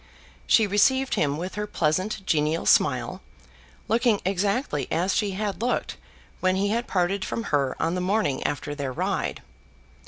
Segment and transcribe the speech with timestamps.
[0.47, 3.21] She received him with her pleasant genial smile,
[3.87, 5.95] looking exactly as she had looked
[6.39, 9.43] when he had parted from her on the morning after their ride.